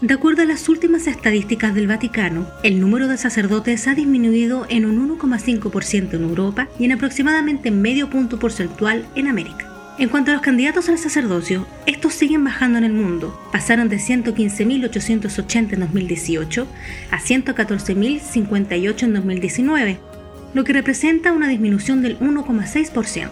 [0.00, 4.86] De acuerdo a las últimas estadísticas del Vaticano, el número de sacerdotes ha disminuido en
[4.86, 9.70] un 1,5% en Europa y en aproximadamente medio punto porcentual en América.
[9.98, 13.38] En cuanto a los candidatos al sacerdocio, estos siguen bajando en el mundo.
[13.52, 16.66] Pasaron de 115.880 en 2018
[17.10, 19.98] a 114.058 en 2019,
[20.54, 23.30] lo que representa una disminución del 1,6%.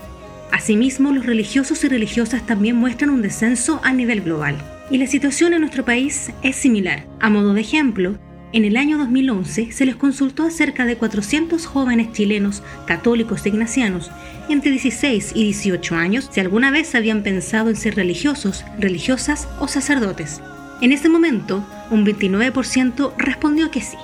[0.53, 4.59] Asimismo, los religiosos y religiosas también muestran un descenso a nivel global.
[4.91, 7.05] Y la situación en nuestro país es similar.
[7.20, 8.19] A modo de ejemplo,
[8.55, 13.51] en el año 2011 se les consultó a cerca de 400 jóvenes chilenos católicos e
[13.51, 14.10] ignacianos
[14.48, 19.69] entre 16 y 18 años si alguna vez habían pensado en ser religiosos, religiosas o
[19.69, 20.41] sacerdotes.
[20.80, 23.98] En ese momento, un 29% respondió que sí.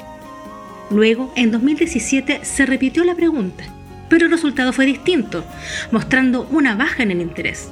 [0.90, 3.64] Luego, en 2017, se repitió la pregunta,
[4.10, 5.46] pero el resultado fue distinto,
[5.90, 7.70] mostrando una baja en el interés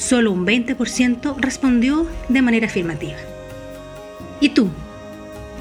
[0.00, 3.18] solo un 20% respondió de manera afirmativa.
[4.40, 4.70] ¿Y tú?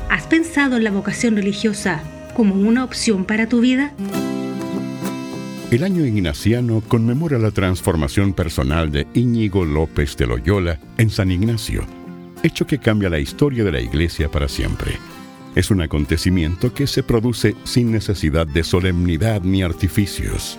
[0.10, 2.02] ¿Has pensado en la vocación religiosa
[2.34, 3.92] como una opción para tu vida?
[5.70, 11.86] El año ignaciano conmemora la transformación personal de Íñigo López de Loyola en San Ignacio,
[12.42, 14.94] hecho que cambia la historia de la Iglesia para siempre.
[15.54, 20.58] Es un acontecimiento que se produce sin necesidad de solemnidad ni artificios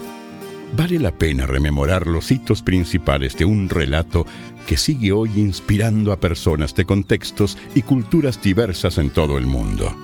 [0.76, 4.26] vale la pena rememorar los hitos principales de un relato
[4.66, 9.94] que sigue hoy inspirando a personas de contextos y culturas diversas en todo el mundo.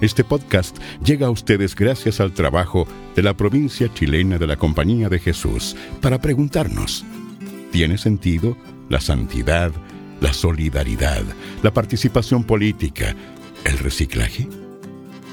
[0.00, 5.08] Este podcast llega a ustedes gracias al trabajo de la provincia chilena de la Compañía
[5.08, 7.04] de Jesús para preguntarnos,
[7.72, 8.56] ¿tiene sentido
[8.90, 9.72] la santidad,
[10.20, 11.22] la solidaridad,
[11.62, 13.14] la participación política,
[13.64, 14.48] el reciclaje?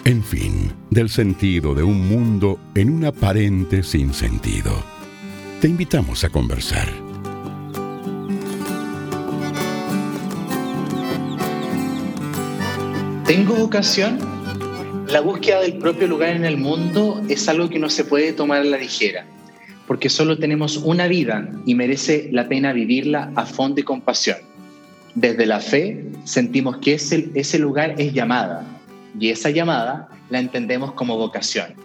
[0.06, 4.84] En fin, del sentido de un mundo en un aparente sinsentido.
[5.62, 6.90] Te invitamos a conversar.
[13.26, 14.20] ¿Tengo vocación?
[15.08, 18.60] La búsqueda del propio lugar en el mundo es algo que no se puede tomar
[18.60, 19.26] a la ligera,
[19.88, 24.40] porque solo tenemos una vida y merece la pena vivirla a fondo y con pasión.
[25.16, 28.73] Desde la fe sentimos que ese, ese lugar es llamada,
[29.20, 31.76] y esa llamada la entendemos como vocación.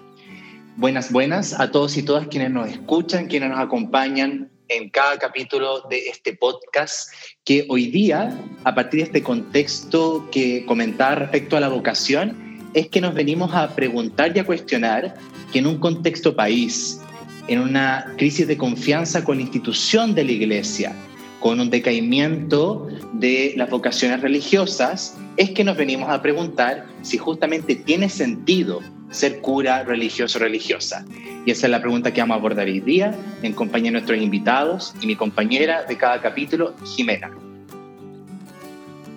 [0.77, 5.83] Buenas, buenas a todos y todas quienes nos escuchan, quienes nos acompañan en cada capítulo
[5.89, 7.11] de este podcast,
[7.45, 12.89] que hoy día, a partir de este contexto que comentaba respecto a la vocación, es
[12.89, 15.15] que nos venimos a preguntar y a cuestionar
[15.53, 17.01] que en un contexto país,
[17.49, 20.95] en una crisis de confianza con la institución de la iglesia,
[21.41, 27.77] con un decaimiento de las vocaciones religiosas, es que nos venimos a preguntar si justamente
[27.77, 31.05] tiene sentido ser cura religioso religiosa.
[31.47, 34.21] Y esa es la pregunta que vamos a abordar hoy día en compañía de nuestros
[34.21, 37.31] invitados y mi compañera de cada capítulo, Jimena.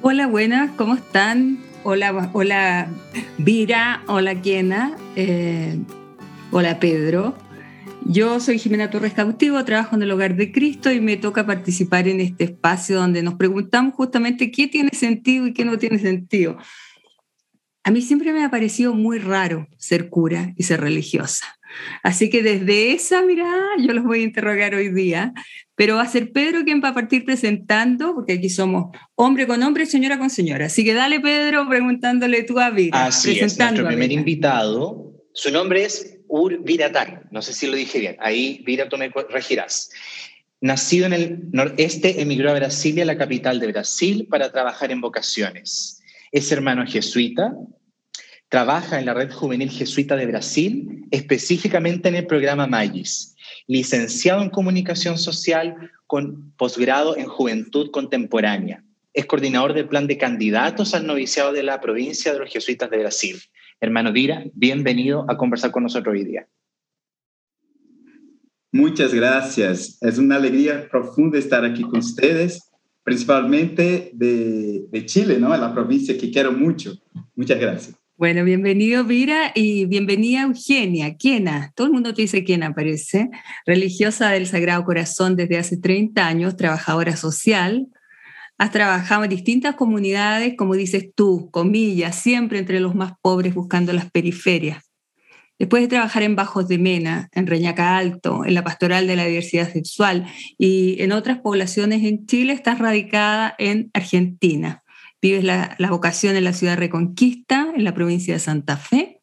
[0.01, 1.59] Hola, buenas, ¿cómo están?
[1.83, 2.87] Hola, hola
[3.37, 5.77] Vira, hola Kiena, eh,
[6.51, 7.35] hola Pedro.
[8.05, 12.07] Yo soy Jimena Torres Cautivo, trabajo en el Hogar de Cristo y me toca participar
[12.07, 16.57] en este espacio donde nos preguntamos justamente qué tiene sentido y qué no tiene sentido.
[17.83, 21.45] A mí siempre me ha parecido muy raro ser cura y ser religiosa.
[22.03, 25.33] Así que desde esa mirada yo los voy a interrogar hoy día,
[25.75, 29.63] pero va a ser Pedro quien va a partir presentando, porque aquí somos hombre con
[29.63, 30.65] hombre y señora con señora.
[30.65, 33.05] Así que dale Pedro preguntándole tú a Vira.
[33.05, 37.99] Así es, nuestro primer invitado, su nombre es Ur Viratán, no sé si lo dije
[37.99, 39.89] bien, ahí Vira tú me regirás.
[40.61, 46.01] Nacido en el noreste, emigró a Brasilia, la capital de Brasil, para trabajar en vocaciones.
[46.31, 47.53] Es hermano jesuita,
[48.47, 53.35] trabaja en la Red Juvenil Jesuita de Brasil, específicamente en el programa Magis,
[53.67, 55.75] licenciado en Comunicación Social
[56.07, 58.85] con posgrado en Juventud Contemporánea.
[59.13, 62.99] Es coordinador del plan de candidatos al noviciado de la provincia de los jesuitas de
[62.99, 63.41] Brasil.
[63.83, 66.47] Hermano Dira, bienvenido a conversar con nosotros hoy día.
[68.71, 69.97] Muchas gracias.
[70.01, 72.69] Es una alegría profunda estar aquí con ustedes,
[73.03, 75.55] principalmente de, Chile, ¿no?
[75.55, 76.93] En la provincia que quiero mucho.
[77.35, 77.95] Muchas gracias.
[78.17, 83.31] Bueno, bienvenido Vira y bienvenida Eugenia, Quiena, todo el mundo te dice Quiena, parece,
[83.65, 87.87] religiosa del Sagrado Corazón desde hace 30 años, trabajadora social,
[88.61, 93.91] Has trabajado en distintas comunidades, como dices tú, comillas, siempre entre los más pobres buscando
[93.91, 94.91] las periferias.
[95.57, 99.25] Después de trabajar en Bajos de Mena, en Reñaca Alto, en la Pastoral de la
[99.25, 100.27] Diversidad Sexual
[100.59, 104.83] y en otras poblaciones en Chile, estás radicada en Argentina.
[105.23, 109.21] Vives la, vocación en la ciudad Reconquista, en la provincia de Santa Fe,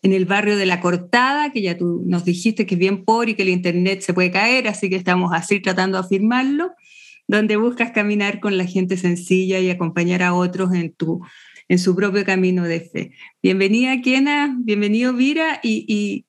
[0.00, 3.32] en el barrio de La Cortada, que ya tú nos dijiste que es bien pobre
[3.32, 6.70] y que el Internet se puede caer, así que estamos así tratando de afirmarlo
[7.28, 11.20] donde buscas caminar con la gente sencilla y acompañar a otros en, tu,
[11.68, 13.12] en su propio camino de fe.
[13.42, 16.24] Bienvenida, Kena, bienvenido, Vira, y,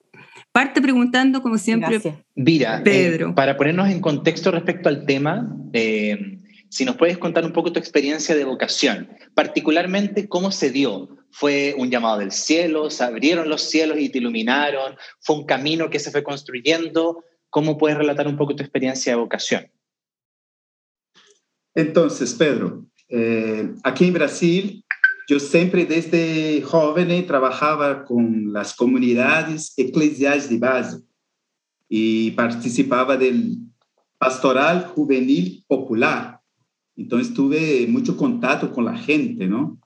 [0.52, 2.02] parte preguntando, como siempre,
[2.36, 3.34] Vira, eh, Pedro.
[3.34, 7.80] para ponernos en contexto respecto al tema, eh, si nos puedes contar un poco tu
[7.80, 11.16] experiencia de vocación, particularmente cómo se dio.
[11.32, 12.90] ¿Fue un llamado del cielo?
[12.90, 14.96] ¿Se abrieron los cielos y te iluminaron?
[15.20, 17.24] ¿Fue un camino que se fue construyendo?
[17.52, 19.72] ¿Cómo puedes relatar un poco tu experiencia de vocación?
[21.80, 24.84] Entonces, Pedro, eh, aquí en Brasil,
[25.30, 30.98] yo siempre desde joven trabajaba con las comunidades eclesiales de base
[31.88, 33.60] y participaba del
[34.18, 36.42] pastoral juvenil popular.
[36.98, 39.80] Entonces tuve mucho contacto con la gente, ¿no?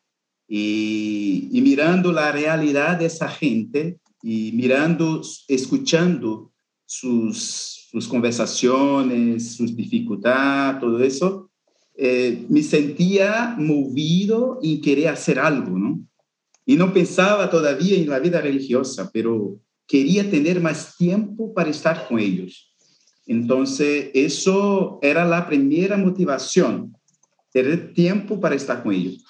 [0.47, 6.51] Y, y mirando la realidad de esa gente y mirando, escuchando
[6.87, 11.42] sus, sus conversaciones, sus dificultades, todo eso,
[11.95, 15.99] eh, me sentía movido en querer hacer algo, ¿no?
[16.65, 22.07] Y no pensaba todavía en la vida religiosa, pero quería tener más tiempo para estar
[22.07, 22.73] con ellos.
[23.27, 26.95] Entonces, eso era la primera motivación,
[27.51, 29.23] tener tiempo para estar con ellos.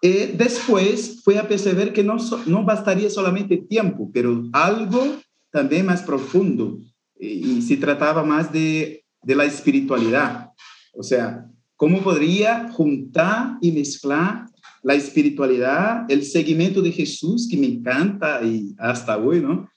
[0.00, 2.16] Y después fue a perceber que no,
[2.46, 5.16] no bastaría solamente tiempo, pero algo
[5.50, 6.78] también más profundo,
[7.18, 10.50] y, y se trataba más de, de la espiritualidad.
[10.92, 11.47] O sea,
[11.78, 14.46] ¿Cómo podría juntar y mezclar
[14.82, 19.70] la espiritualidad, el seguimiento de Jesús, que me encanta y hasta hoy, ¿no?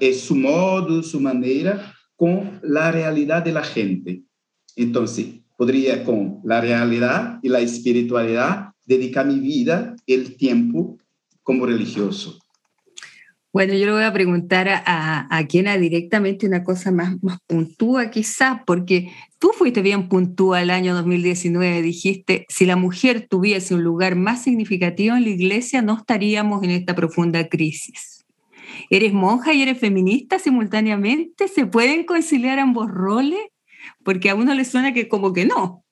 [0.00, 4.22] Es su modo, su manera, con la realidad de la gente.
[4.76, 10.98] Entonces, podría con la realidad y la espiritualidad dedicar mi vida, el tiempo
[11.42, 12.38] como religioso.
[13.52, 18.10] Bueno, yo le voy a preguntar a, a Kiena directamente una cosa más, más puntúa
[18.10, 23.82] quizás, porque tú fuiste bien puntúa el año 2019, dijiste, si la mujer tuviese un
[23.82, 28.24] lugar más significativo en la iglesia, no estaríamos en esta profunda crisis.
[28.88, 31.48] ¿Eres monja y eres feminista simultáneamente?
[31.48, 33.40] ¿Se pueden conciliar ambos roles?
[34.04, 35.84] Porque a uno le suena que como que no.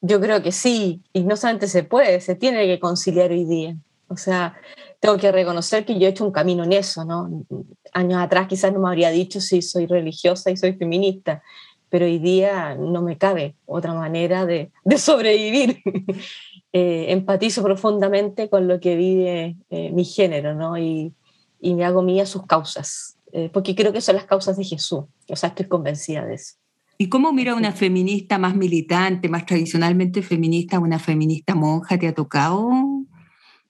[0.00, 3.76] Yo creo que sí, y no solamente se puede, se tiene que conciliar hoy día.
[4.08, 4.56] O sea,
[5.00, 7.44] tengo que reconocer que yo he hecho un camino en eso, ¿no?
[7.92, 11.42] Años atrás quizás no me habría dicho si soy religiosa y soy feminista,
[11.88, 15.82] pero hoy día no me cabe otra manera de, de sobrevivir.
[16.72, 20.76] eh, empatizo profundamente con lo que vive eh, mi género, ¿no?
[20.76, 21.14] Y,
[21.60, 25.04] y, me hago mía sus causas, eh, porque creo que son las causas de Jesús,
[25.28, 26.56] o sea, estoy convencida de eso.
[26.98, 31.98] ¿Y cómo mira una feminista más militante, más tradicionalmente feminista, una feminista monja?
[31.98, 32.70] ¿Te ha tocado?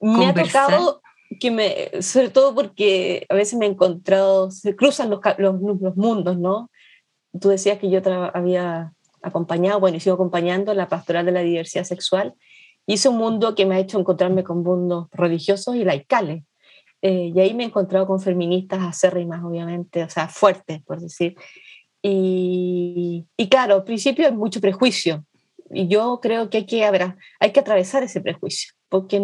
[0.00, 1.00] Me ha tocado
[1.40, 5.96] que me, sobre todo porque a veces me he encontrado, se cruzan los, los, los
[5.96, 6.70] mundos, ¿no?
[7.40, 8.00] Tú decías que yo
[8.32, 8.92] había
[9.22, 12.34] acompañado, bueno, y sigo acompañando la pastoral de la diversidad sexual,
[12.86, 16.44] y es un mundo que me ha hecho encontrarme con mundos religiosos y laicales.
[17.02, 21.34] Eh, y ahí me he encontrado con feministas acérrimas, obviamente, o sea, fuertes, por decir.
[22.00, 25.24] Y, y claro, al principio hay mucho prejuicio,
[25.70, 29.20] y yo creo que hay que, habrá, hay que atravesar ese prejuicio, porque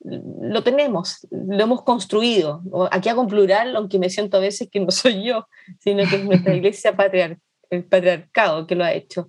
[0.00, 2.62] lo tenemos, lo hemos construido.
[2.90, 5.46] Aquí hago un plural, aunque me siento a veces que no soy yo,
[5.80, 7.38] sino que es nuestra iglesia patriar
[7.70, 9.28] el patriarcado que lo ha hecho.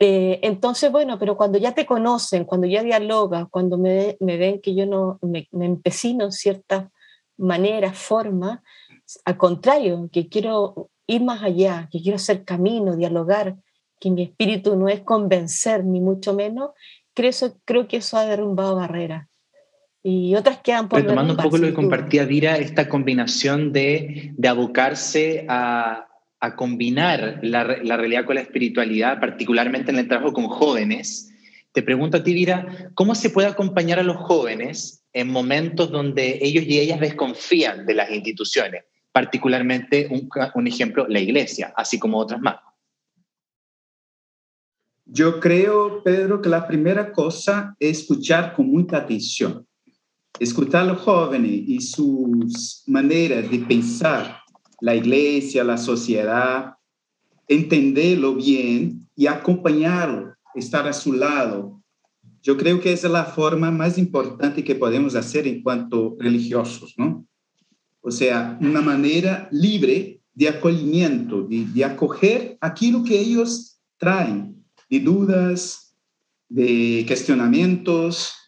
[0.00, 4.60] Eh, entonces, bueno, pero cuando ya te conocen, cuando ya dialogas, cuando me, me ven
[4.60, 6.88] que yo no me, me empecino en ciertas
[7.36, 8.60] maneras, formas,
[9.24, 13.56] al contrario, que quiero ir más allá, que quiero hacer camino, dialogar,
[14.00, 16.70] que mi espíritu no es convencer, ni mucho menos,
[17.14, 17.30] creo,
[17.64, 19.28] creo que eso ha derrumbado barreras
[20.02, 24.48] y otras quedan por Retomando un poco lo que compartía Vira, esta combinación de, de
[24.48, 26.08] abocarse a,
[26.40, 31.32] a combinar la, la, realidad con la espiritualidad, particularmente en el trabajo con jóvenes.
[31.72, 36.38] Te pregunto a ti, Vira, ¿cómo se puede acompañar a los jóvenes en momentos donde
[36.42, 38.84] ellos y ellas desconfían de las instituciones?
[39.12, 42.56] Particularmente, un, un ejemplo, la iglesia, así como otras más.
[45.04, 49.66] Yo creo, Pedro, que la primera cosa es escuchar con mucha atención
[50.42, 54.40] escuchar a los jóvenes y sus maneras de pensar
[54.80, 56.74] la iglesia, la sociedad,
[57.46, 61.80] entenderlo bien y acompañarlo, estar a su lado.
[62.42, 66.94] Yo creo que esa es la forma más importante que podemos hacer en cuanto religiosos,
[66.96, 67.24] ¿no?
[68.00, 74.56] O sea, una manera libre de acogimiento, de, de acoger aquello que ellos traen,
[74.90, 75.94] de dudas,
[76.48, 78.41] de cuestionamientos,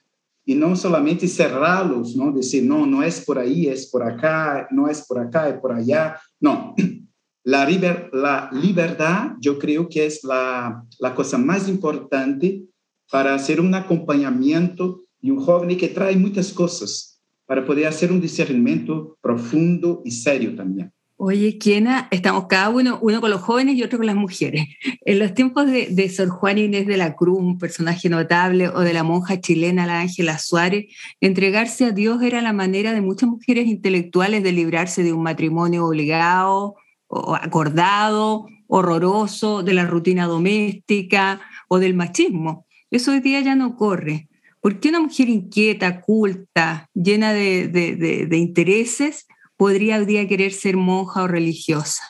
[0.44, 2.32] y no solamente cerrarlos, ¿no?
[2.32, 5.72] Decir, no, no es por ahí, es por acá, no es por acá, es por
[5.72, 6.20] allá.
[6.40, 6.74] No,
[7.44, 7.68] la,
[8.12, 12.64] la libertad yo creo que es la, la cosa más importante
[13.10, 18.20] para hacer un acompañamiento de un joven que trae muchas cosas, para poder hacer un
[18.20, 20.93] discernimiento profundo y serio también.
[21.16, 24.66] Oye, Kiena, estamos cada uno, uno con los jóvenes y otro con las mujeres.
[25.04, 28.80] En los tiempos de, de Sor Juana Inés de la Cruz, un personaje notable, o
[28.80, 30.86] de la monja chilena, la Ángela Suárez,
[31.20, 35.86] entregarse a Dios era la manera de muchas mujeres intelectuales de librarse de un matrimonio
[35.86, 36.74] obligado
[37.06, 42.66] o acordado, horroroso, de la rutina doméstica o del machismo.
[42.90, 44.28] Eso hoy día ya no ocurre.
[44.60, 51.22] ¿Por qué una mujer inquieta, culta, llena de, intereses, podría hoy día querer ser monja
[51.22, 52.02] o religiosa?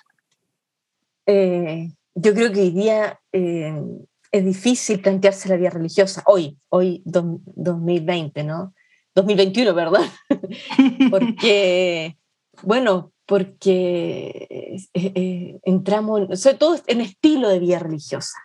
[1.27, 3.83] Eh, yo creo que hoy día eh,
[4.31, 8.75] es difícil plantearse la vida religiosa, hoy, hoy 2020, ¿no?
[9.15, 10.03] 2021, ¿verdad?
[11.11, 12.17] porque,
[12.63, 18.39] bueno, porque eh, entramos, sobre todo en estilo de vida religiosa.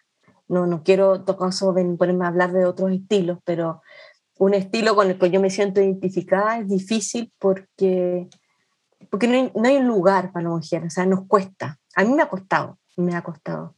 [0.48, 3.82] No, no quiero ponerme a hablar de otros estilos, pero
[4.40, 8.28] un estilo con el que yo me siento identificada es difícil porque
[9.10, 11.78] porque no hay, no hay, un lugar para la mujer, o sea, nos cuesta.
[11.96, 13.76] A mí me ha costado, me ha costado.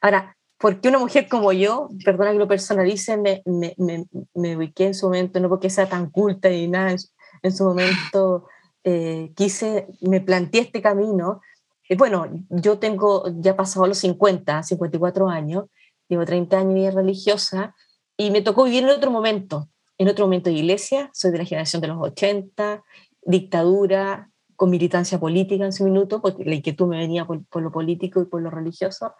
[0.00, 4.86] Ahora, porque una mujer como yo, perdona que lo personalice, me, me, me, me ubiqué
[4.86, 6.94] en su momento, no porque sea tan culta y nada,
[7.42, 8.46] en, su momento
[8.82, 11.40] eh, quise, me planteé este camino.
[11.88, 15.64] Y bueno, yo tengo ya pasado los 50, 54 años,
[16.08, 17.74] llevo 30 años vida religiosa
[18.16, 21.44] y me tocó vivir en otro momento, en otro momento de iglesia, soy de la
[21.44, 22.82] generación de los 80,
[23.22, 28.22] dictadura, con militancia política en su minuto, porque la inquietud me venía por, lo político
[28.22, 29.14] y por lo religioso,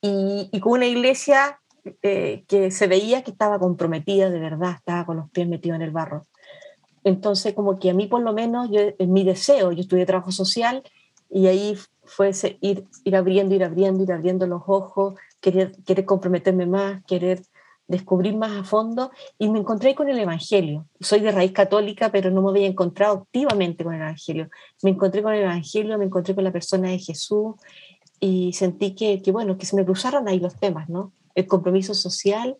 [0.00, 1.60] y, y con una iglesia
[2.02, 5.82] eh, que se veía que estaba comprometida de verdad, estaba con los pies metidos en
[5.82, 6.26] el barro.
[7.04, 10.30] Entonces, como que a mí por lo menos, yo, en mi deseo, yo estudié trabajo
[10.30, 10.82] social
[11.30, 16.66] y ahí fue ir, ir abriendo, ir abriendo, ir abriendo los ojos, querer, querer comprometerme
[16.66, 17.40] más, querer
[17.90, 20.86] descubrir más a fondo y me encontré con el Evangelio.
[21.00, 24.48] Soy de raíz católica, pero no me había encontrado activamente con el Evangelio.
[24.82, 27.56] Me encontré con el Evangelio, me encontré con la persona de Jesús
[28.20, 31.12] y sentí que, que bueno, que se me cruzaron ahí los temas, ¿no?
[31.34, 32.58] El compromiso social,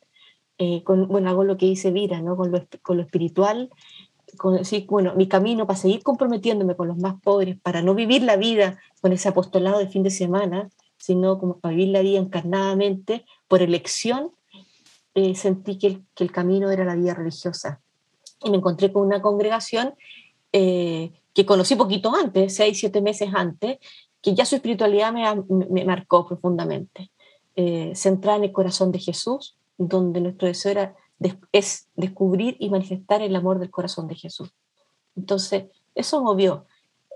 [0.58, 2.36] eh, con, bueno, hago lo que dice Vira, ¿no?
[2.36, 3.70] Con lo, con lo espiritual,
[4.36, 8.24] con, sí, bueno, mi camino para seguir comprometiéndome con los más pobres, para no vivir
[8.24, 12.18] la vida con ese apostolado de fin de semana, sino como para vivir la vida
[12.18, 14.32] encarnadamente por elección
[15.20, 17.80] eh, sentí que el, que el, camino era la vida religiosa.
[18.42, 19.94] Y me encontré con una congregación
[20.52, 23.78] eh, que conocí poquito antes, seis, siete meses antes,
[24.22, 25.24] que ya su espiritualidad me,
[25.68, 27.10] me marcó profundamente.
[27.56, 30.96] Eh, centrada en el corazón de Jesús, donde nuestro deseo era,
[31.52, 34.54] es descubrir y manifestar el amor del corazón de Jesús.
[35.16, 36.64] Entonces, eso movió.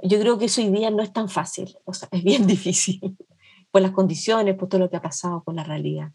[0.02, 3.16] Yo creo que eso hoy día no es tan fácil, o sea, es bien difícil
[3.70, 6.12] por las condiciones, por todo lo que ha pasado, con la realidad.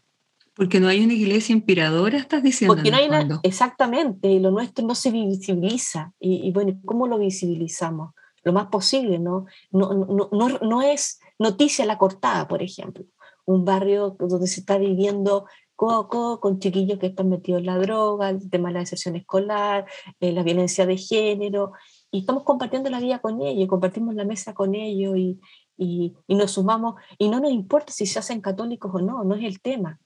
[0.60, 2.74] Porque no hay una iglesia inspiradora, estás diciendo.
[2.74, 6.12] Porque no hay una, exactamente, lo nuestro no se visibiliza.
[6.20, 8.12] Y, bueno, ¿cómo lo visibilizamos?
[8.44, 9.46] Lo más posible, ¿no?
[9.70, 13.06] No, no, no, no es noticia la cortada, por ejemplo.
[13.46, 18.28] Un barrio donde se está viviendo coco con chiquillos que están metidos en la droga,
[18.28, 19.86] el tema de la deserción escolar,
[20.20, 21.72] eh, la violencia de género,
[22.10, 25.40] y estamos compartiendo la vida con ellos, compartimos la mesa con ellos y,
[25.78, 29.34] y, y, nos sumamos, y no nos importa si se hacen católicos o no, no
[29.34, 29.98] es el tema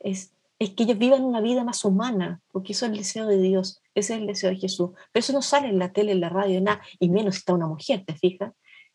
[0.00, 3.38] es, es que ellos vivan una vida más humana, porque eso es el deseo de
[3.38, 4.90] Dios, ese es el deseo de Jesús.
[5.12, 7.54] Pero eso no sale en la tele, en la radio, nada, y menos si está
[7.54, 8.52] una mujer, ¿te fijas?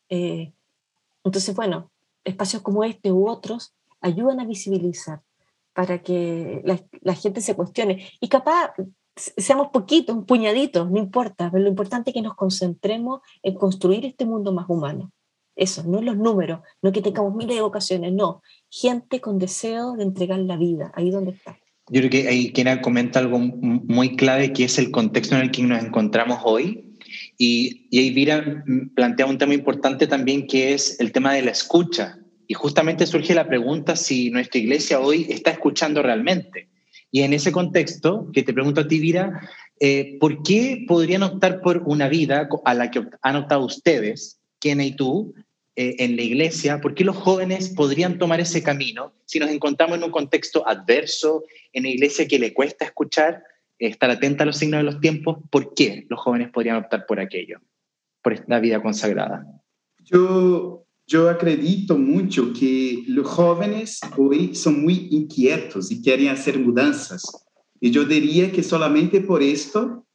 [0.09, 0.53] Eh,
[1.23, 1.91] entonces, bueno,
[2.23, 5.21] espacios como este u otros ayudan a visibilizar
[5.73, 8.07] para que la, la gente se cuestione.
[8.19, 8.73] Y capaz
[9.15, 14.05] seamos poquitos, un puñadito, no importa, pero lo importante es que nos concentremos en construir
[14.05, 15.11] este mundo más humano.
[15.55, 18.41] Eso, no los números, no que tengamos miles de vocaciones, no,
[18.73, 21.59] gente con deseo de entregar la vida, ahí donde está.
[21.89, 25.51] Yo creo que ahí quien comenta algo muy clave, que es el contexto en el
[25.51, 26.95] que nos encontramos hoy.
[27.37, 28.63] Y, y ahí Vira
[28.95, 32.17] plantea un tema importante también, que es el tema de la escucha.
[32.47, 36.69] Y justamente surge la pregunta si nuestra iglesia hoy está escuchando realmente.
[37.11, 39.39] Y en ese contexto, que te pregunto a ti, Vira,
[39.79, 44.81] eh, ¿por qué podrían optar por una vida a la que han optado ustedes, quién
[44.81, 45.35] y tú,
[45.75, 49.97] eh, en la iglesia, ¿por qué los jóvenes podrían tomar ese camino si nos encontramos
[49.97, 53.43] en un contexto adverso, en una iglesia que le cuesta escuchar,
[53.79, 55.39] estar atenta a los signos de los tiempos?
[55.49, 57.59] ¿Por qué los jóvenes podrían optar por aquello,
[58.21, 59.47] por esta vida consagrada?
[59.99, 67.23] Yo, yo acredito mucho que los jóvenes hoy son muy inquietos y quieren hacer mudanzas.
[67.79, 70.05] Y yo diría que solamente por esto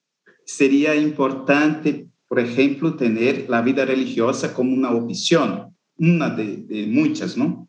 [0.45, 7.68] sería importante por ejemplo, tener la vida religiosa como una opción una de, muchas, ¿no?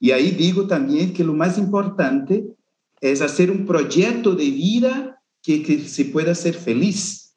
[0.00, 2.44] Y ahí digo también que lo más importante
[3.00, 7.36] es hacer un proyecto de vida que, que se pueda ser feliz,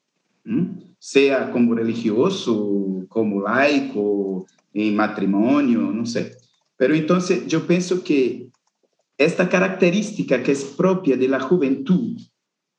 [0.98, 6.36] sea como religioso, como laico, en matrimonio, no sé.
[6.76, 8.48] Pero entonces yo pienso que
[9.16, 12.20] esta característica que es propia de la juventud,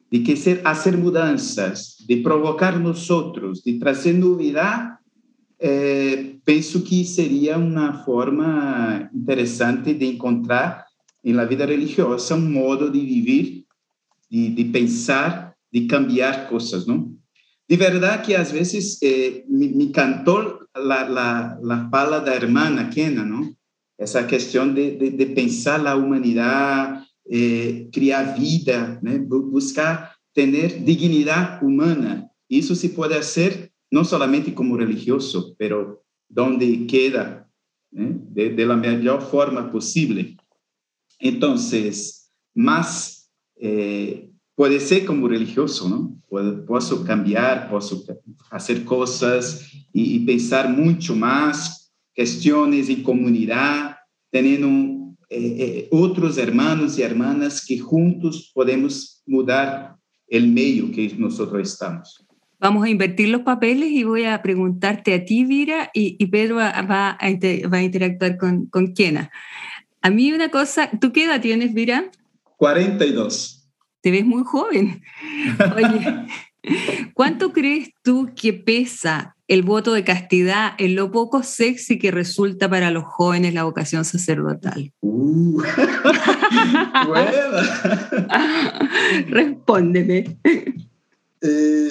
[0.09, 4.99] de que ser, hacer mudanzas, de provocar nosotros, de traer novedad,
[5.59, 6.63] eh, que
[7.03, 10.85] sería una forma interesante de encontrar
[11.23, 13.65] en la vida religiosa un modo de vivir,
[14.29, 17.11] de, de pensar, de cambiar cosas, ¿no?
[17.67, 23.25] De verdad que a veces eh, me, encantó la, la, la fala da hermana Kena,
[23.25, 23.53] ¿no?
[23.97, 29.19] Esa cuestión de, de, de pensar la humanidad, eh, criar vida, ¿no?
[29.27, 32.31] buscar tener dignidad humana.
[32.47, 37.49] Eso se puede hacer no solamente como religioso, pero donde queda,
[37.93, 38.11] ¿eh?
[38.29, 40.37] de, de, la mejor forma posible.
[41.19, 46.11] Entonces, más eh, puede ser como religioso.
[46.27, 48.03] Puedo, puedo cambiar, puedo
[48.51, 53.95] hacer cosas y, y, pensar mucho más, cuestiones en comunidad,
[54.29, 54.96] teniendo
[55.29, 59.95] eh, eh, otros hermanos y hermanas que juntos podemos mudar
[60.27, 62.25] el medio que nosotros estamos.
[62.59, 66.55] Vamos a invertir los papeles y voy a preguntarte a ti, Vira, y, y Pedro
[66.55, 67.29] va, va, a
[67.69, 69.31] va, a interactuar con, con Kiena.
[70.01, 72.09] A mí una cosa, ¿tú qué edad tienes, Vira?
[72.57, 73.57] 42
[74.07, 75.03] te ves muy joven.
[75.75, 76.27] Oye,
[77.13, 82.69] ¿cuánto crees tú que pesa el voto de castidad en lo poco sexy que resulta
[82.69, 84.93] para los jóvenes la vocación sacerdotal?
[85.01, 85.61] Uh,
[89.27, 90.37] Respóndeme.
[91.41, 91.89] Eh,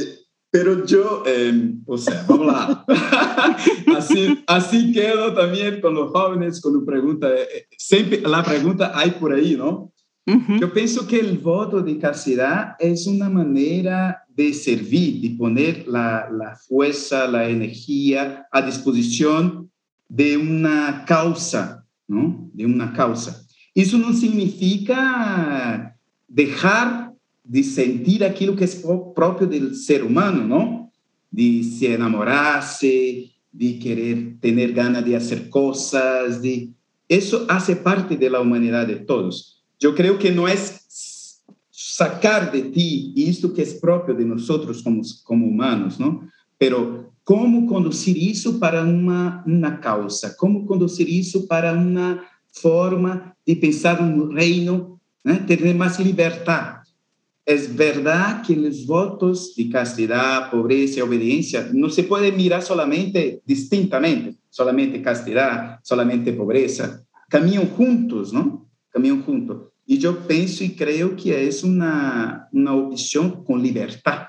[0.50, 2.84] pero yo, eh, o sea, vamos lá.
[3.96, 9.32] así, así quedo también con los jóvenes cuando pregunta, eh, siempre la pregunta hay por
[9.32, 9.92] ahí, ¿no?
[10.28, 10.58] Uhum.
[10.60, 16.28] Eu penso que o voto de castidad é uma maneira de servir, de poner a
[16.30, 19.66] la fuerza, la energia à disposição
[20.08, 22.50] de uma causa, ¿no?
[22.54, 23.44] De uma causa.
[23.74, 25.94] Isso não significa
[26.28, 27.12] deixar
[27.44, 28.68] de sentir aquilo que é
[29.14, 30.90] próprio do ser humano, não?
[31.32, 36.72] De se enamorar-se, de querer ter ganas de fazer coisas, de
[37.08, 39.56] isso faz parte da humanidade de todos.
[39.80, 40.56] Eu creio que não é
[41.96, 44.46] sacar de ti isto que é próprio de nós
[44.82, 46.24] como, como humanos, não?
[46.58, 53.56] Pero como conduzir isso para uma, uma causa, como conduzir isso para uma forma de
[53.56, 55.42] pensar um reino, né?
[55.46, 56.86] ter mais liberdade.
[57.46, 63.40] É verdade que os votos de castidade, pobreza e obediência não se podem mirar solamente
[63.46, 68.66] distintamente, solamente castidade, solamente pobreza, caminham juntos, não?
[68.92, 69.75] caminham juntos.
[69.88, 74.28] E eu penso e creio que é uma, uma opção com liberdade.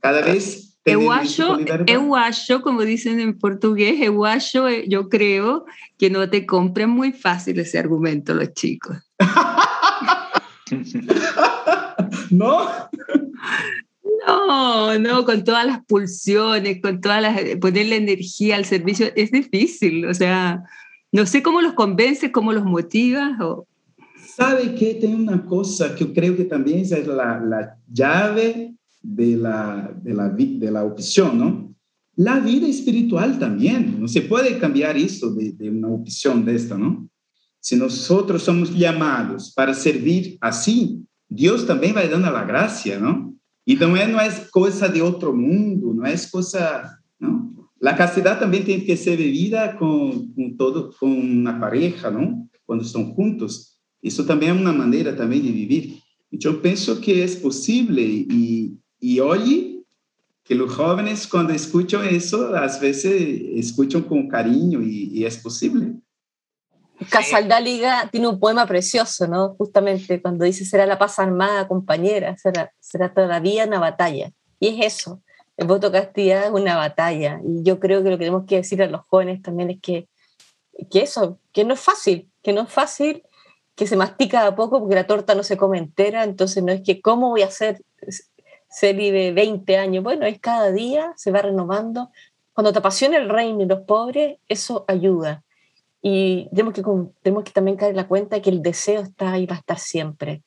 [0.00, 1.42] Cada vez Eu acho,
[1.86, 5.64] eu acho, como dizem em português, eu acho, eu creio
[5.98, 8.96] que não te compram muito fácil esse argumento os chicos.
[12.30, 12.88] não?
[14.26, 20.06] No, no, con todas las pulsiones, con todas las, ponerle energía al servicio, es difícil,
[20.06, 20.62] o sea,
[21.12, 23.40] no sé cómo los convences, cómo los motivas.
[23.40, 23.66] O...
[24.38, 28.72] Sabe que tem uma coisa que eu creio que também é a, a chave
[29.02, 30.84] de la, de, la, de la
[31.34, 31.74] não?
[32.16, 33.80] La vida espiritual também.
[33.98, 37.08] Não se pode cambiar isso de, de uma opção desta, não?
[37.60, 43.34] Se nós somos chamados para servir assim, Deus também vai dando a graça, não?
[43.66, 47.56] Então é, não é coisa de outro mundo, não é coisa, não?
[47.82, 52.46] A castidade também tem que ser vivida com, com todo, com uma pareja, não?
[52.64, 53.77] Quando estão juntos.
[54.02, 55.98] Isso também é uma maneira também de viver.
[56.32, 59.82] Então, eu penso que é possível e, e olhe
[60.44, 66.00] que os jovens, quando escutam isso, às vezes escutam com carinho e, e é possível.
[67.10, 69.54] Casal da Liga tiene un poema precioso, ¿no?
[69.56, 74.32] Justamente cuando dice, será la paz armada, compañera, será, será todavía una batalla.
[74.58, 75.22] Y es eso,
[75.56, 77.40] el voto castidad es una batalla.
[77.44, 80.08] Y yo creo que lo que tenemos que decir a los jóvenes también es que,
[80.90, 83.22] que eso, que no es fácil, que no es fácil,
[83.78, 86.82] que se mastica a poco porque la torta no se come entera, entonces no es
[86.82, 87.80] que cómo voy a hacer
[88.82, 92.10] vive 20 años, bueno, es cada día, se va renovando.
[92.52, 95.42] Cuando te apasiona el reino y los pobres, eso ayuda.
[96.02, 96.82] Y tenemos que,
[97.22, 99.78] tenemos que también caer en la cuenta que el deseo está ahí, va a estar
[99.78, 100.42] siempre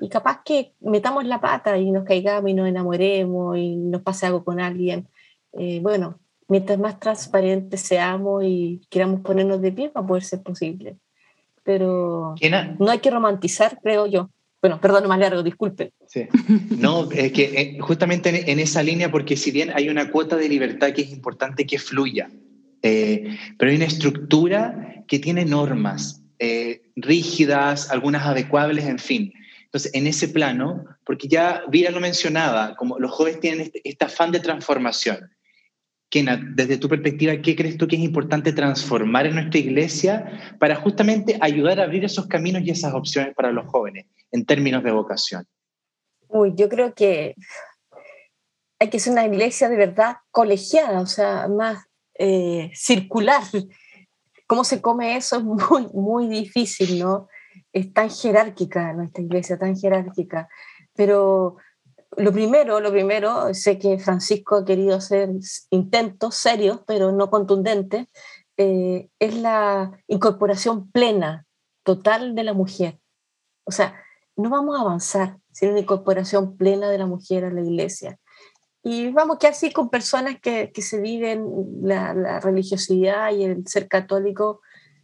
[0.00, 4.26] y capaz que metamos la pata y nos caigamos y nos enamoremos y nos pase
[4.26, 5.08] algo con alguien.
[5.52, 10.42] Eh, bueno, mientras más transparentes seamos y queramos ponernos de pie, va a poder ser
[10.42, 10.96] posible.
[11.70, 12.34] Pero
[12.80, 14.28] no hay que romantizar, creo yo.
[14.60, 15.92] Bueno, perdón, más largo, disculpe.
[16.08, 16.26] Sí.
[16.76, 20.48] No, es que eh, justamente en, esa línea, porque si bien hay una cuota de
[20.48, 22.28] libertad que es importante que fluya,
[22.82, 29.32] eh, pero hay una estructura que tiene normas eh, rígidas, algunas adecuables, en fin.
[29.66, 34.04] Entonces, en ese plano, porque ya Vira lo mencionaba, como los jóvenes tienen este, este
[34.06, 35.30] afán de transformación.
[36.10, 40.74] Kena, desde tu perspectiva, ¿qué crees tú que es importante transformar en nuestra iglesia para
[40.74, 44.90] justamente ayudar a abrir esos caminos y esas opciones para los jóvenes en términos de
[44.90, 45.46] vocación?
[46.26, 47.36] Uy, yo creo que
[48.80, 51.84] hay que ser una iglesia de verdad colegiada, o sea, más
[52.18, 53.42] eh, circular.
[54.48, 55.36] ¿Cómo se come eso?
[55.36, 57.28] Es muy, muy difícil, ¿no?
[57.72, 60.48] Es tan jerárquica nuestra iglesia, tan jerárquica.
[60.94, 61.56] Pero
[62.16, 65.30] lo primero, lo primero, sé que Francisco ha querido hacer
[65.70, 68.08] intentos serios, pero no contundentes,
[68.56, 71.46] eh, es la incorporación plena,
[71.82, 72.98] total de la mujer.
[73.64, 73.94] O sea,
[74.36, 78.18] no vamos a avanzar sin una incorporación plena de la mujer a la iglesia.
[78.82, 81.46] Y vamos que así con personas que, que se viven
[81.82, 84.60] la, religiosidad y el ser católico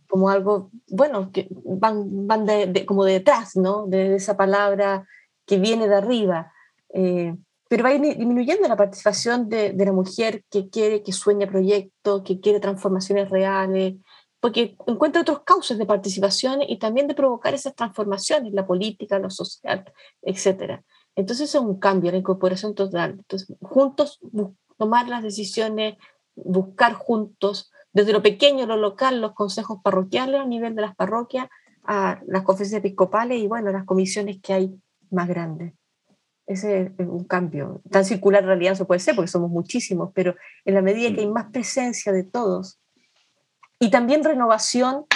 [0.08, 3.86] como algo, bueno, que van, van de, como detrás, ¿no?
[3.86, 5.06] De esa palabra
[5.46, 6.52] que viene de arriba.
[6.92, 7.34] Eh,
[7.68, 12.38] pero va disminuyendo la participación de, de, la mujer que quiere, que sueña proyectos, que
[12.40, 13.94] quiere transformaciones reales,
[14.40, 19.30] porque encuentra otros causas de participación y también de provocar esas transformaciones, la política, lo
[19.30, 20.84] social, etcétera.
[21.16, 23.12] Entonces es un cambio, la incorporación total.
[23.18, 24.20] Entonces, juntos
[24.78, 25.96] tomar las decisiones,
[26.34, 31.48] buscar juntos, desde lo pequeño, lo local, los consejos parroquiales a nivel de las parroquias,
[31.82, 34.74] a las conferencias episcopales y bueno, las comisiones que hay
[35.10, 35.72] más grandes.
[36.46, 37.82] Ese es un cambio.
[37.90, 41.20] Tan circular en realidad se puede ser porque somos muchísimos, pero en la medida que
[41.20, 42.80] hay más presencia de todos
[43.78, 45.06] y también renovación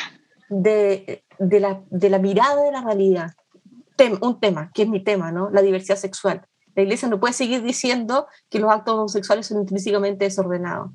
[0.48, 3.32] de, de, la, de la mirada de la realidad
[4.20, 5.50] un tema, que es mi tema, ¿no?
[5.50, 6.46] La diversidad sexual.
[6.74, 10.92] La iglesia no puede seguir diciendo que los actos homosexuales son intrínsecamente desordenados.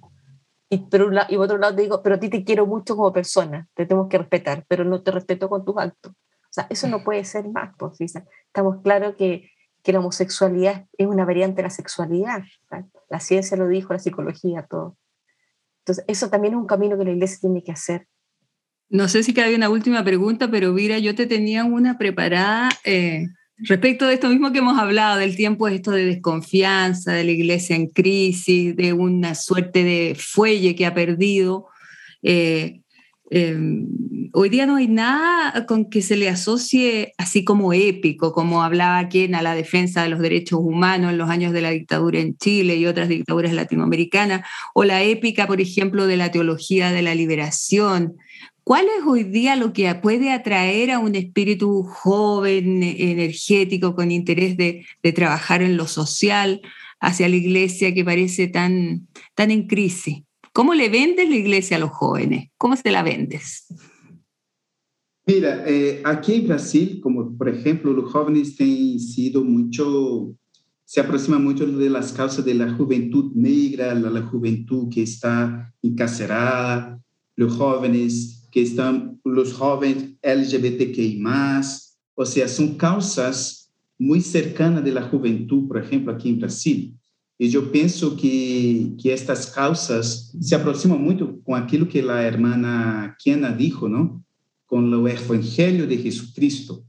[0.69, 3.13] Y, pero, y por otro lado te digo, pero a ti te quiero mucho como
[3.13, 6.13] persona, te tengo que respetar, pero no te respeto con tus actos.
[6.13, 9.51] O sea, eso no puede ser más, pues, Estamos claros que,
[9.85, 12.43] que la homosexualidad es una variante de la sexualidad.
[13.07, 14.97] La ciencia lo dijo, la psicología, todo.
[15.81, 18.07] Entonces, eso también es un camino que la iglesia tiene que hacer.
[18.89, 23.27] No sé si cabe una última pregunta, pero mira, yo te tenía una preparada eh,
[23.57, 27.75] respecto de esto mismo que hemos hablado, del tiempo esto de desconfianza, de la iglesia
[27.75, 31.67] en crisis, de una suerte de fuelle que ha perdido.
[32.23, 32.81] Eh,
[33.29, 33.87] em,
[34.33, 39.07] hoy día no hay nada con que se le asocie así como épico, como hablaba
[39.07, 42.37] quien a la defensa de los derechos humanos en los años de la dictadura en
[42.37, 47.15] Chile y otras dictaduras latinoamericanas, o la épica, por ejemplo, de la teología de la
[47.15, 48.15] liberación,
[48.65, 54.57] ¿Cuál es hoy día lo que puede atraer a un espíritu joven, energético, con interés
[54.57, 54.83] de,
[55.13, 56.61] trabajar en lo social
[56.99, 60.23] hacia la iglesia que parece tan, tan en crisis?
[60.55, 62.49] ¿Cómo le vendes la iglesia a los jóvenes?
[62.57, 63.65] ¿Cómo se la vendes?
[65.27, 70.33] Mira, eh, aquí en Brasil, como por ejemplo, los jóvenes han sido mucho,
[70.85, 75.73] se aproximan mucho de las causas de la juventud negra, la, la juventud que está
[75.81, 77.03] encarcerada,
[77.35, 81.21] los jóvenes que estão os jovens LGBTQI+,
[82.15, 86.93] ou seja, são causas muito cercanas da juventude, por exemplo, aqui em Brasil.
[87.39, 93.13] E eu penso que, que estas causas se aproximam muito com aquilo que a irmã
[93.19, 94.21] Kiana disse, não?
[94.65, 96.83] com o Evangelho de Jesucristo.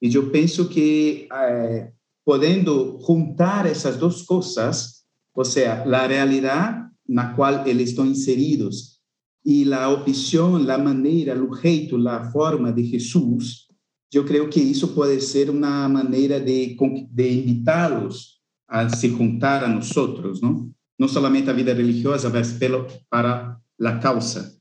[0.00, 1.92] E eu penso que, eh,
[2.24, 9.00] podendo juntar essas duas coisas, ou seja, a realidade na qual eles estão inseridos
[9.44, 13.68] y la opción, la manera, el jeito, la forma de Jesús,
[14.10, 16.76] yo creo que eso puede ser una manera de,
[17.10, 18.39] de invitarlos
[18.70, 20.72] a se juntar a nosotros, ¿no?
[20.96, 24.52] No solamente a vida religiosa, pero para la causa.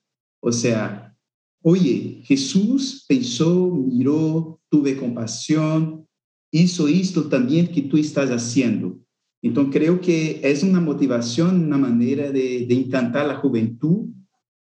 [0.41, 1.15] O sea,
[1.61, 6.07] oye, Jesús pensó, miró, tuve compasión,
[6.51, 8.97] hizo esto también que tú estás haciendo.
[9.43, 14.07] Entonces creo que es una motivación, una manera de, de encantar la juventud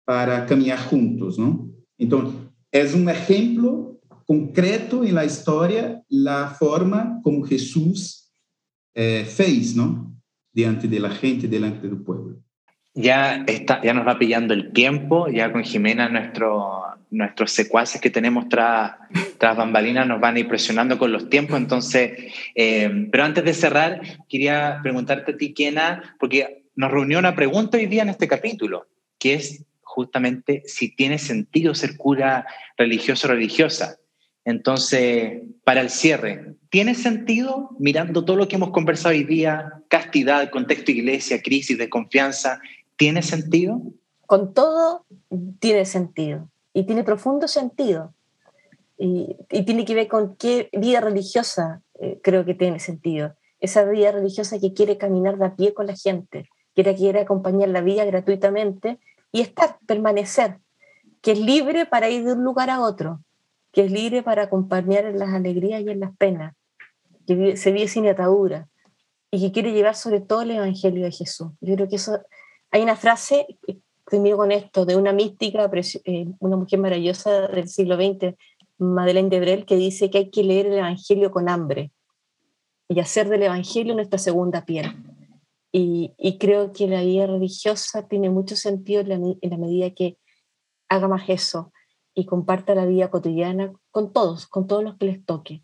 [0.05, 1.71] para caminhar juntos, não?
[1.99, 8.30] Então, é um exemplo concreto na história a forma como Jesus
[8.95, 10.11] eh, fez, não?
[10.53, 12.43] Diante da gente, diante do povo.
[12.95, 18.11] Ya, está, ya nos va pillando el tiempo, ya con Jimena nuestro, nuestros secuaces que
[18.11, 18.97] tenemos tras,
[19.39, 24.81] tras bambalinas nos van impresionando con los tiempos, entonces, eh, pero antes de cerrar, quería
[24.83, 29.35] preguntarte a ti, Kena, porque nos reunió una pregunta hoy día en este capítulo, que
[29.35, 33.99] es justamente si tiene sentido ser cura religioso o religiosa.
[34.45, 40.51] Entonces, para el cierre, ¿tiene sentido, mirando todo lo que hemos conversado hoy día, castidad,
[40.51, 42.61] contexto iglesia, crisis de confianza,
[42.97, 43.83] ¿tiene sentido?
[44.27, 45.05] Con todo
[45.59, 48.15] tiene sentido y tiene profundo sentido.
[48.97, 53.35] Y, tiene que ver con qué vida religiosa eh, creo que tiene sentido.
[53.59, 57.69] Esa vida religiosa que quiere caminar de a pie con la gente, que quiere acompañar
[57.69, 58.99] la vida gratuitamente
[59.33, 60.59] y estar, permanecer,
[61.21, 63.21] que es libre para ir de un lugar a otro,
[63.73, 66.55] que es libre para acompañar en las alegrías y en las penas,
[67.57, 68.69] se vive sin atadura
[69.31, 71.49] y que quiere llevar sobre todo el Evangelio de Jesús.
[71.61, 72.19] Yo creo que eso,
[72.71, 73.47] hay una frase,
[74.09, 75.71] termino con esto, de una mística,
[76.05, 78.35] eh, una mujer maravillosa del siglo XX,
[78.79, 81.93] Madeleine de Brel, que dice que hay que leer el Evangelio con hambre
[82.89, 84.93] y hacer del Evangelio nuestra segunda piel.
[85.73, 90.19] Y, creo que la vida religiosa tiene mucho sentido en la, medida que
[90.89, 91.73] haga más eso
[92.13, 95.63] y comparta la vida cotidiana con todos, con todos los que les toque.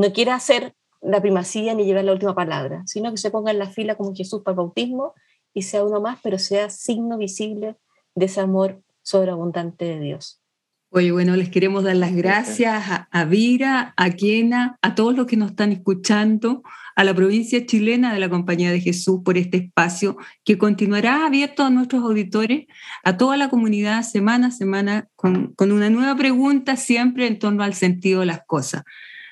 [0.00, 3.58] No quiera hacer la primacía ni llevar la última palabra, sino que se ponga en
[3.58, 5.12] la fila como Jesús para el bautismo
[5.52, 7.76] y sea uno más, pero sea signo visible
[8.14, 10.40] de ese amor sobreabundante de Dios.
[10.88, 15.26] Oye, bueno, les queremos dar las gracias a, a Vira, a Kiena, a todos los
[15.26, 16.62] que nos están escuchando
[16.96, 21.62] a la provincia chilena de la Compañía de Jesús por este espacio que continuará abierto
[21.62, 22.68] a nuestros auditores,
[23.04, 27.74] a toda la comunidad semana a semana, con, una nueva pregunta siempre en torno al
[27.74, 28.84] sentido de las cosas.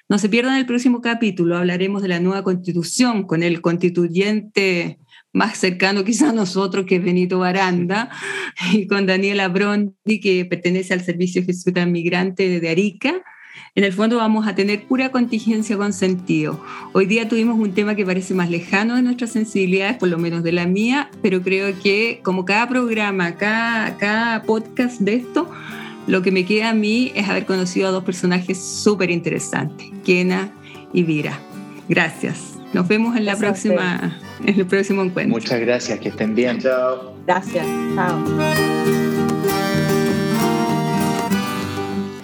[0.09, 4.99] No se pierdan el próximo capítulo, hablaremos de la nueva constitución con el constituyente
[5.35, 8.09] más cercano quizá a nosotros, que es Benito Baranda,
[8.73, 13.23] y con Daniela Brondi, que pertenece al Servicio Jesuita Migrante de Arica,
[13.75, 16.61] en el fondo vamos a tener pura contingencia con sentido.
[16.93, 20.43] Hoy día tuvimos un tema que parece más lejano de nuestras sensibilidades, por lo menos
[20.43, 25.51] de la mía, pero creo que como cada programa, cada, cada podcast de esto,
[26.09, 30.51] lo que me queda a mí es haber conocido a dos personajes súper interesantes, Kena
[30.93, 31.39] y Vira.
[31.89, 32.55] Gracias.
[32.73, 35.35] Nos vemos en la próxima, en el próximo encuentro.
[35.35, 36.59] Muchas gracias, que estén bien.
[36.59, 37.15] Chao.
[37.27, 37.67] Gracias.
[37.95, 38.25] Chao.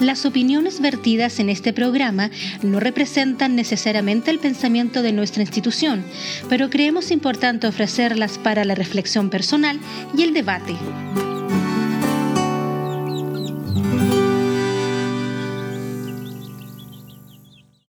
[0.00, 2.30] Las opiniones vertidas en este programa
[2.62, 6.04] no representan necesariamente el pensamiento de nuestra institución,
[6.48, 9.78] pero creemos importante ofrecerlas para la reflexión personal
[10.16, 10.74] y el debate.